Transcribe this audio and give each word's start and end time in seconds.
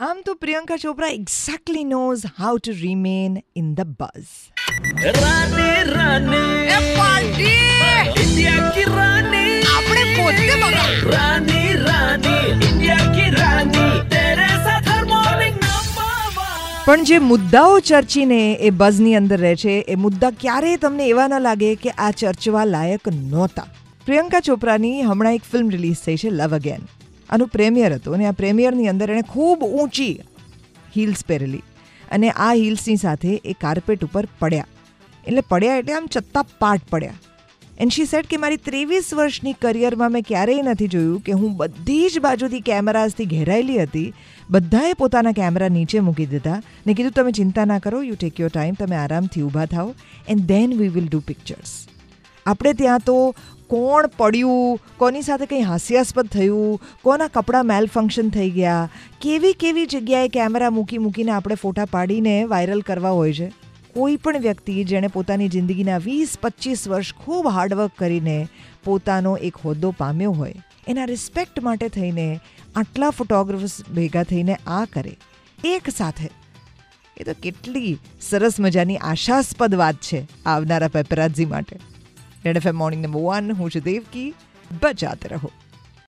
આમ 0.00 0.18
તો 0.26 0.34
Priyanka 0.34 0.76
Chopra 0.76 1.08
exactly 1.08 1.84
knows 1.84 2.20
how 2.38 2.58
to 2.58 2.72
remain 2.82 3.38
in 3.56 3.74
the 3.74 3.80
buzz 3.80 4.26
રાને 5.22 5.84
રાને. 5.84 6.42
એ 6.66 6.98
પાર્ટી 6.98 7.46
ઇન્ડિયા 8.22 8.70
કી 8.70 8.84
રાને. 8.84 9.62
આપણે 9.62 10.04
પોતે 10.16 10.46
બગા 10.60 10.84
રાને 11.10 11.72
રાને. 11.72 12.34
ઇન્ડિયા 12.50 13.14
કી 13.14 13.30
રાને. 13.30 13.82
તેરે 14.08 14.46
સાથ 14.46 14.88
હર 14.88 15.04
મોર્નિંગ 15.04 15.56
પણ 16.86 17.04
જે 17.04 17.18
મુદ્દાઓ 17.18 17.80
ચર્ચીને 17.80 18.52
એ 18.52 18.70
બઝની 18.70 19.14
અંદર 19.14 19.40
રહે 19.40 19.56
છે 19.56 19.80
એ 19.88 19.94
મુદ્દા 19.94 20.30
ક્યારેય 20.30 20.76
તમને 20.76 21.08
એવા 21.08 21.26
ન 21.26 21.38
લાગે 21.40 21.74
કે 21.74 21.90
આ 21.90 22.10
ચર્ચવા 22.10 22.64
લાયક 22.64 23.08
નહોતા. 23.08 23.66
પ્રિયંકા 24.06 24.40
ચોપરાની 24.40 25.02
હમણાં 25.02 25.34
એક 25.34 25.42
ફિલ્મ 25.52 25.68
રિલીઝ 25.70 25.96
થઈ 26.06 26.16
છે 26.16 26.30
લવ 26.30 26.54
અગેન 26.54 26.80
આનું 27.30 27.52
પ્રેમિયર 27.54 27.92
હતું 27.94 28.18
અને 28.18 28.26
આ 28.30 28.36
પ્રેમિયરની 28.40 28.90
અંદર 28.92 29.08
એણે 29.14 29.30
ખૂબ 29.34 29.64
ઊંચી 29.68 30.12
હીલ્સ 30.96 31.22
પહેરેલી 31.28 31.64
અને 32.10 32.28
આ 32.30 32.52
હીલ્સની 32.54 33.00
સાથે 33.04 33.32
એ 33.44 33.56
કાર્પેટ 33.62 34.04
ઉપર 34.08 34.26
પડ્યા. 34.40 34.68
એટલે 35.24 35.42
પડ્યા 35.48 35.80
એટલે 35.80 35.96
આમ 35.96 36.12
ચત્તા 36.14 36.44
પાટ 36.60 36.86
પડ્યા. 36.92 37.18
એન્ડ 37.82 37.94
શી 37.94 38.06
સેટ 38.10 38.30
કે 38.30 38.38
મારી 38.42 38.60
ત્રેવીસ 38.68 39.08
વર્ષની 39.18 39.56
કરિયરમાં 39.64 40.14
મેં 40.14 40.24
ક્યારેય 40.30 40.62
નથી 40.64 40.88
જોયું 40.94 41.20
કે 41.26 41.36
હું 41.42 41.52
બધી 41.60 42.06
જ 42.14 42.22
બાજુથી 42.24 42.62
કેમેરાઝથી 42.68 43.26
ઘેરાયેલી 43.34 43.76
હતી, 43.82 44.08
બધાએ 44.50 44.94
પોતાના 45.02 45.34
કેમેરા 45.36 45.68
નીચે 45.76 46.00
મૂકી 46.06 46.26
દીધા 46.32 46.56
ને 46.86 46.96
કીધું, 46.96 47.14
તમે 47.18 47.36
ચિંતા 47.38 47.66
ના 47.72 47.78
કરો 47.84 48.00
યુ 48.08 48.16
ટેક 48.16 48.40
યોર 48.42 48.52
ટાઈમ 48.54 48.80
તમે 48.80 48.98
આરામથી 49.02 49.44
ઊભા 49.44 49.68
થાઓ 49.74 49.92
and 50.28 50.48
then 50.50 50.74
we 50.80 50.90
will 50.96 51.06
do 51.12 51.20
pictures 51.28 51.76
આપણે 52.46 52.72
ત્યાં 52.80 53.06
તો 53.06 53.16
કોણ 53.68 54.06
પડ્યું? 54.16 54.80
કોની 54.96 55.22
સાથે 55.22 55.46
કંઈ 55.46 55.60
હાસ્યાસ્પદ 55.60 56.26
થયું? 56.26 56.80
કોના 57.02 57.28
કપડાં 57.28 57.66
મેલ 57.66 57.86
ફંક્શન 57.86 58.30
થઈ 58.30 58.50
ગયા? 58.50 58.90
કેવી 59.20 59.52
કેવી 59.52 59.86
જગ્યાએ 59.86 60.28
કેમેરા 60.28 60.70
મૂકી 60.70 60.98
મૂકીને 60.98 61.30
આપણે 61.30 61.54
ફોટા 61.54 61.84
પાડીને 61.84 62.44
વાયરલ 62.44 62.80
કરવા 62.80 63.10
હોય 63.10 63.32
છે? 63.32 63.48
કોઈ 63.94 64.16
પણ 64.16 64.38
વ્યક્તિ 64.38 64.84
જેણે 64.84 65.06
પોતાની 65.06 65.48
જિંદગીના 65.48 65.98
વીસ 65.98 66.38
પચીસ 66.42 66.88
વર્ષ 66.88 67.14
ખૂબ 67.14 67.48
હાર્ડવર્ક 67.48 67.92
કરીને 67.98 68.48
પોતાનો 68.84 69.36
એક 69.36 69.56
હોદ્દો 69.56 69.90
પામ્યો 69.98 70.32
હોય, 70.32 70.54
એના 70.88 71.04
રિસ્પેક્ટ 71.04 71.62
માટે 71.62 71.88
થઈને 71.88 72.40
આટલા 72.76 73.10
ફોટોગ્રાફર્સ 73.10 73.76
ભેગા 73.94 74.22
થઈને 74.22 74.54
આ 74.66 74.84
કરે. 74.84 75.16
એક 75.64 75.90
સાથે. 75.96 76.30
એ 77.16 77.24
તો 77.24 77.32
કેટલી 77.42 77.98
સરસ 78.20 78.60
મજાની 78.60 78.96
આશાસ્પદ 78.96 79.74
વાત 79.74 79.94
છે 79.94 80.26
આવનારા 80.46 80.88
પેપરાજી 80.88 81.44
માટે. 81.44 81.80
Red 82.44 82.56
F 82.56 82.68
morning 82.68 83.02
number 83.06 83.20
one 83.20 83.52
હું 83.52 83.70
છું 83.70 83.82
દેવકી. 83.82 84.34
બજાતે 84.82 85.28
રહો. 85.28 85.50